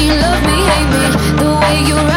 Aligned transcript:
you 0.00 0.14
love 0.14 0.42
me, 0.48 0.56
hate 0.70 0.90
me. 0.94 1.04
The 1.36 1.50
way 1.60 1.76
you 1.88 2.09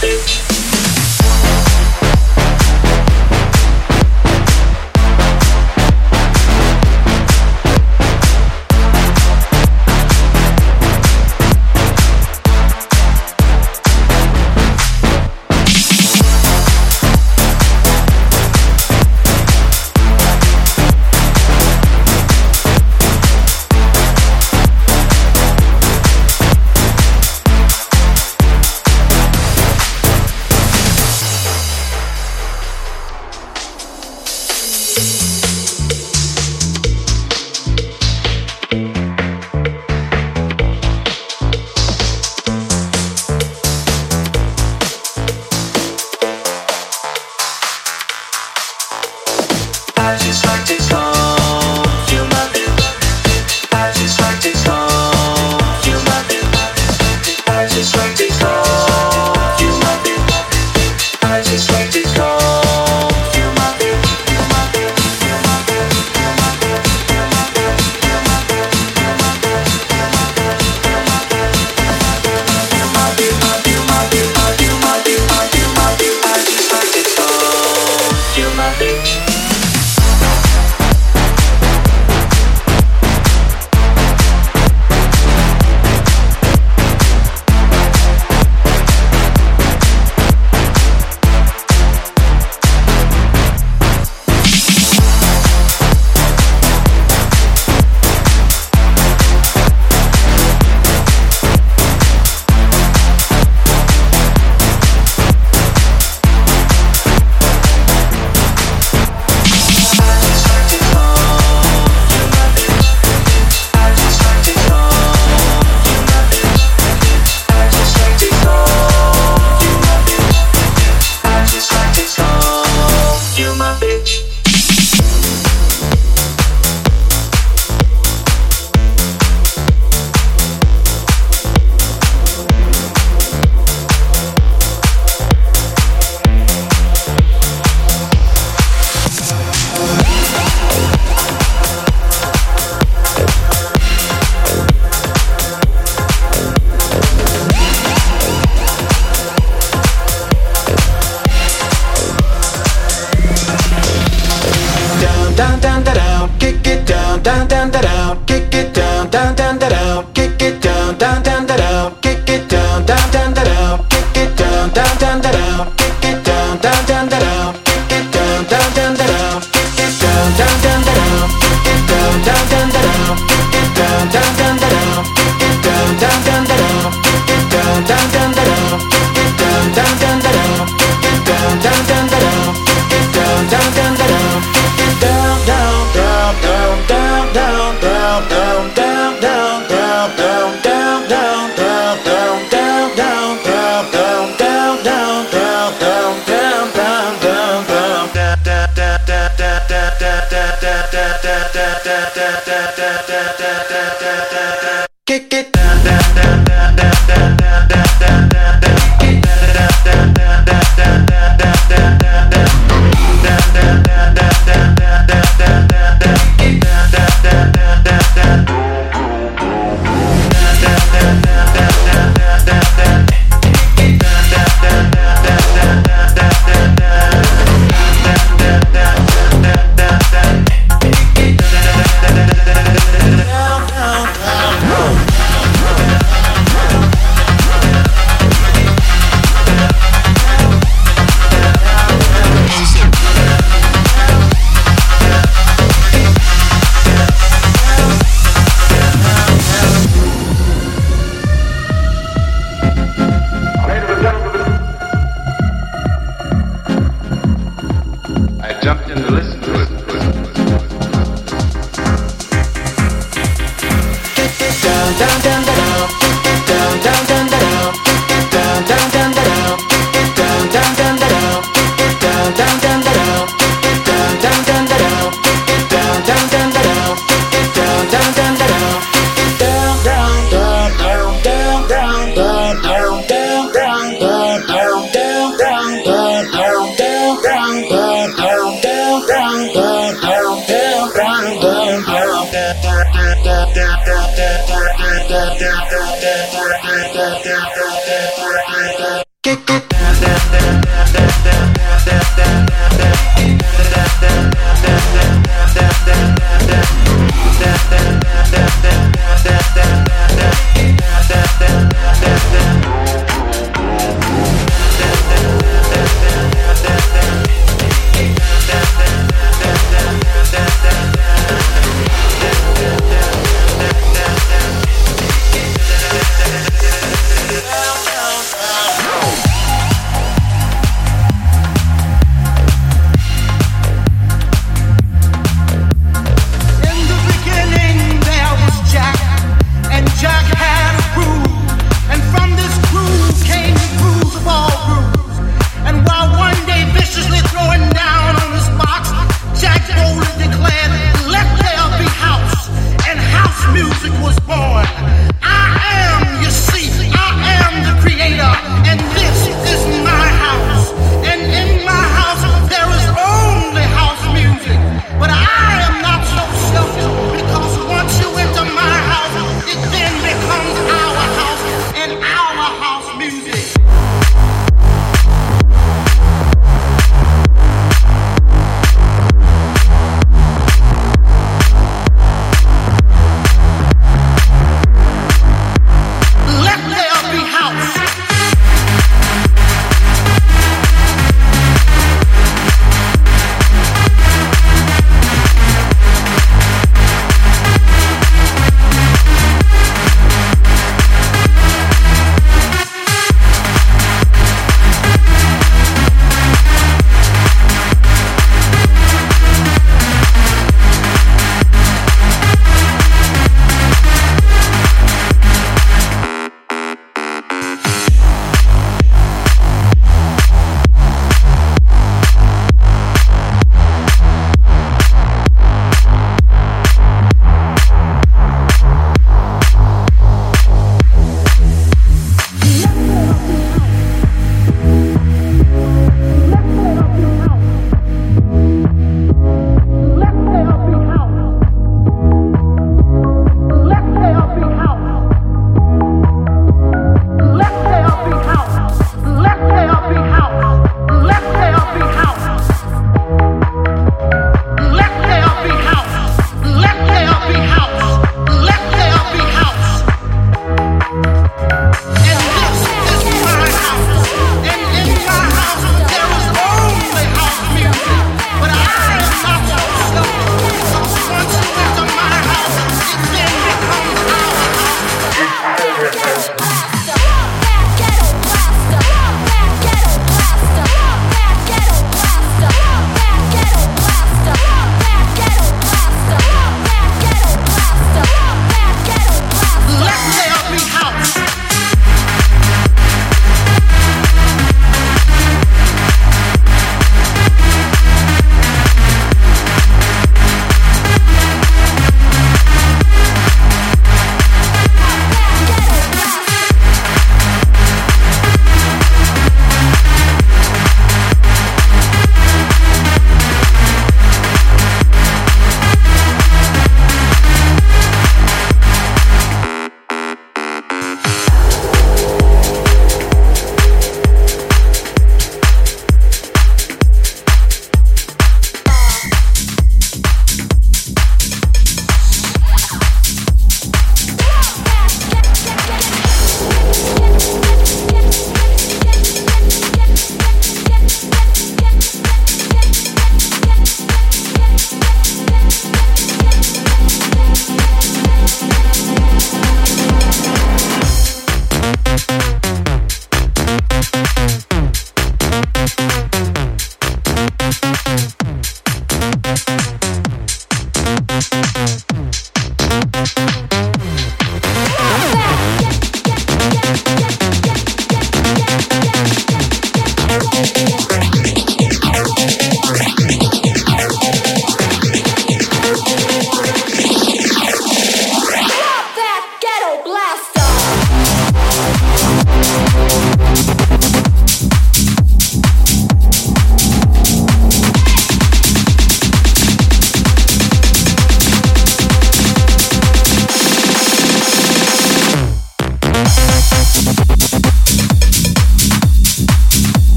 Savage. 0.00 0.45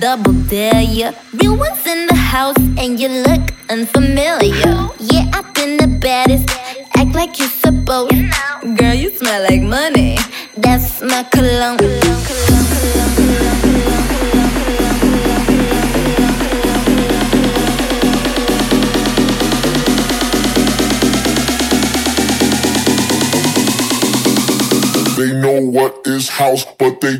double 0.00 0.32
dare, 0.48 0.82
yeah. 0.82 1.14
Real 1.34 1.56
ones 1.56 1.86
in 1.86 2.06
the 2.06 2.14
house, 2.14 2.56
and 2.78 2.98
you 2.98 3.08
look 3.08 3.52
unfamiliar. 3.70 4.88
Yeah, 4.98 5.30
I've 5.32 5.54
been 5.54 5.76
the 5.76 5.88
baddest. 6.00 6.48
Act 6.96 7.14
like 7.14 7.38
you're 7.38 7.48
supposed. 7.48 8.12
Girl, 8.76 8.94
you 8.94 9.10
smell 9.16 9.42
like 9.42 9.62
money. 9.62 10.18
That's 10.56 11.00
my 11.02 11.22
cologne. 11.24 11.76
cologne, 11.78 12.24
cologne, 12.26 12.66
cologne. 12.66 13.26
They 25.16 25.32
know 25.32 25.60
what 25.62 26.06
is 26.06 26.28
house, 26.28 26.66
but 26.78 27.00
they 27.00 27.16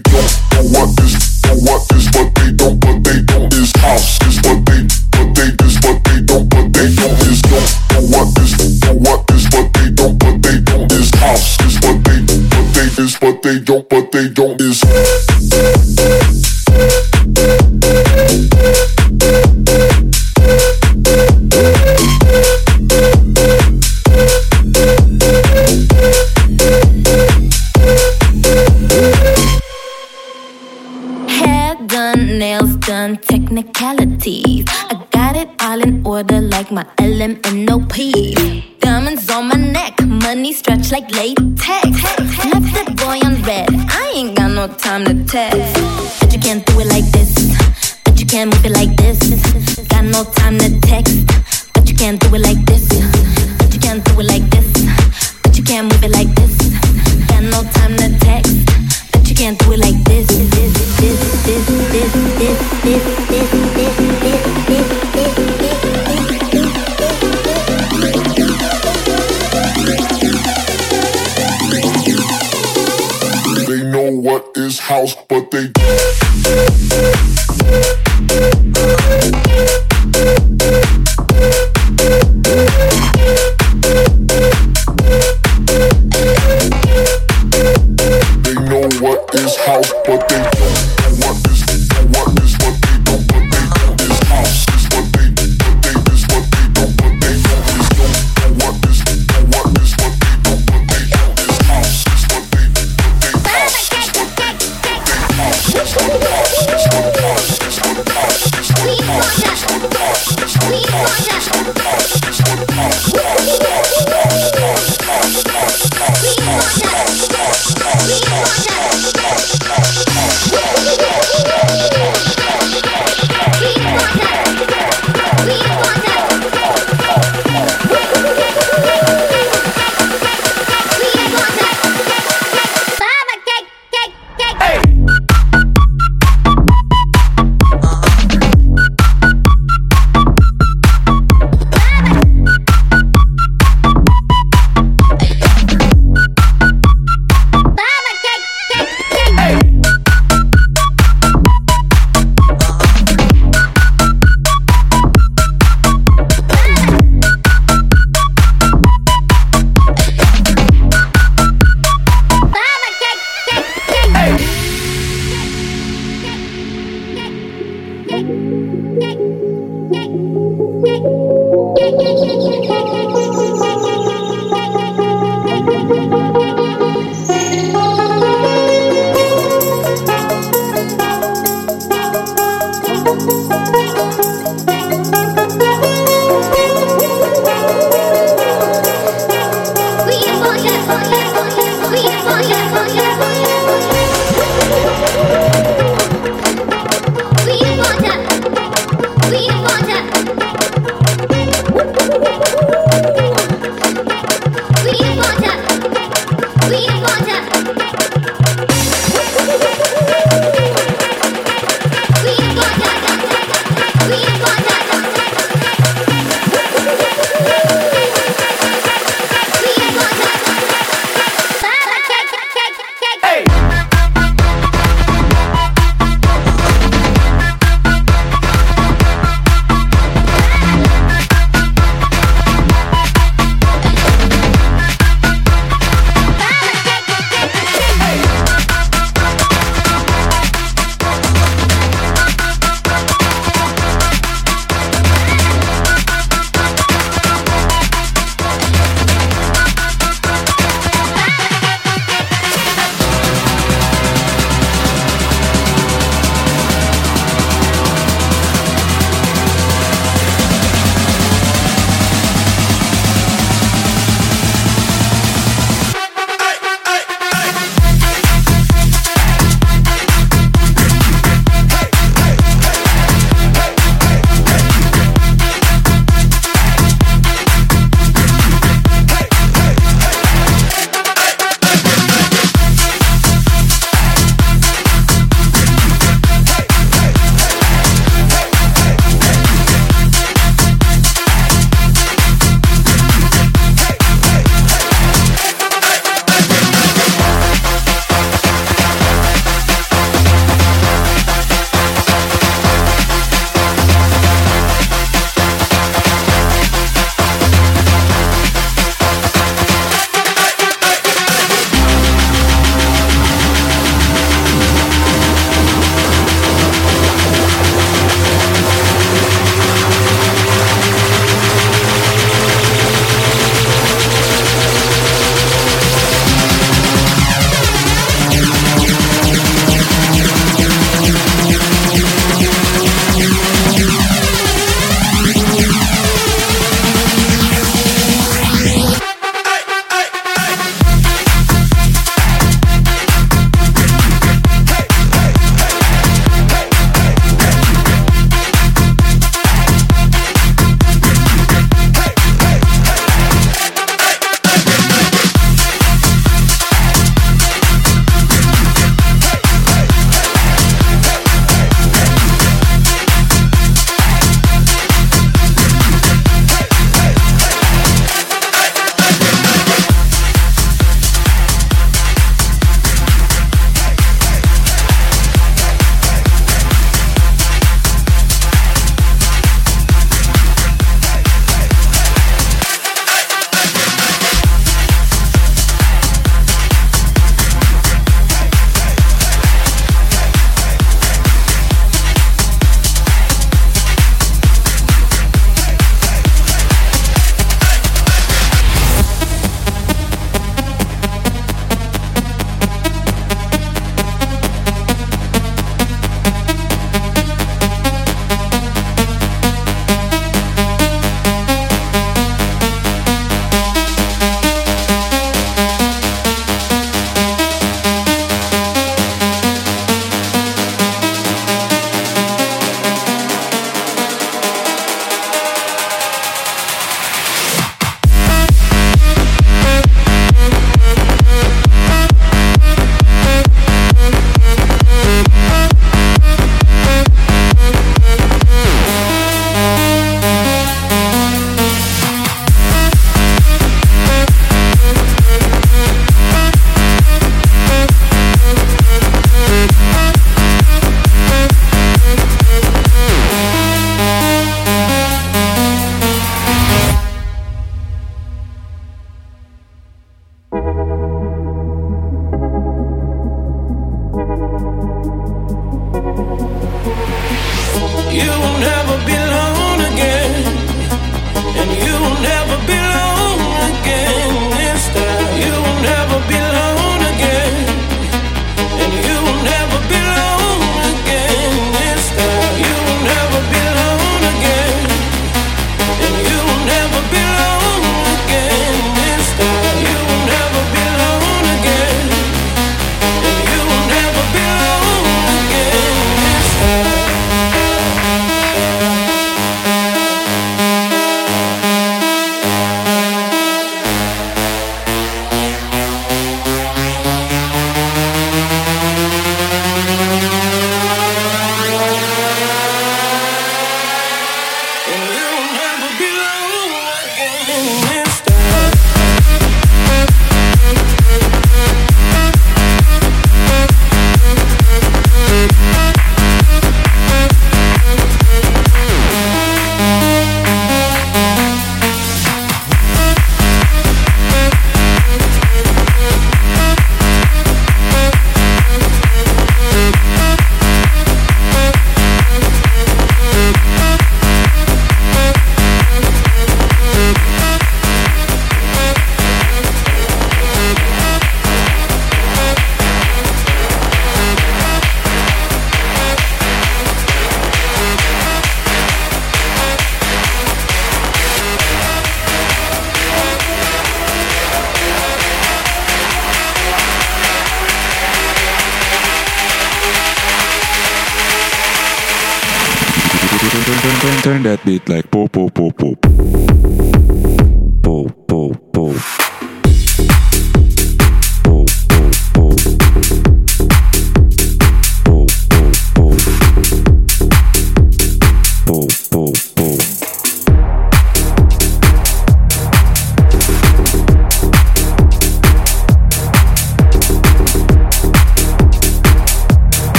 that 574.47 574.65
beat 574.65 574.89
like 574.89 575.11